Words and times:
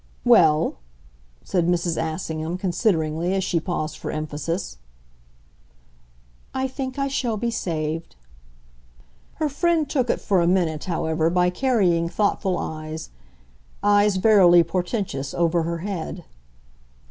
"Well?" 0.25 0.77
said 1.43 1.67
Mrs. 1.67 1.95
Assingham, 1.95 2.57
consideringly, 2.57 3.35
as 3.35 3.43
she 3.43 3.59
paused 3.59 3.99
for 3.99 4.09
emphasis. 4.09 4.79
"I 6.55 6.67
think 6.67 6.97
I 6.97 7.07
shall 7.07 7.37
be 7.37 7.51
saved." 7.51 8.15
Her 9.35 9.47
friend 9.47 9.87
took 9.87 10.09
it, 10.09 10.19
for 10.19 10.41
a 10.41 10.47
minute, 10.47 10.85
however, 10.85 11.29
by 11.29 11.51
carrying 11.51 12.09
thoughtful 12.09 12.57
eyes, 12.57 13.11
eyes 13.83 14.15
verily 14.15 14.63
portentous, 14.63 15.35
over 15.35 15.61
her 15.61 15.77
head. 15.85 16.25